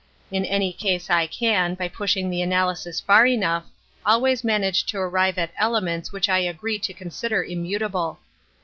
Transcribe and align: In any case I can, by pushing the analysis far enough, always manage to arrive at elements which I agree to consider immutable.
In 0.31 0.45
any 0.45 0.73
case 0.73 1.11
I 1.11 1.27
can, 1.27 1.75
by 1.75 1.87
pushing 1.87 2.31
the 2.31 2.41
analysis 2.41 2.99
far 2.99 3.27
enough, 3.27 3.65
always 4.03 4.43
manage 4.43 4.83
to 4.87 4.97
arrive 4.97 5.37
at 5.37 5.51
elements 5.57 6.11
which 6.11 6.27
I 6.27 6.39
agree 6.39 6.79
to 6.79 6.93
consider 6.95 7.43
immutable. 7.43 8.17